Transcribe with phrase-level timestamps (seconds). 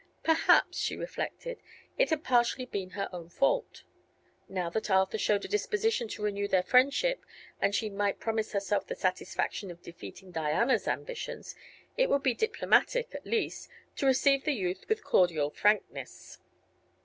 [0.23, 1.59] Perhaps, she reflected,
[1.95, 3.83] it had partially been her own fault.
[4.49, 7.23] Now that Arthur showed a disposition to renew their friendship,
[7.61, 11.53] and she might promise herself the satisfaction of defeating Diana's ambitions,
[11.97, 16.39] it would be diplomatic, at least, to receive the youth with cordial frankness.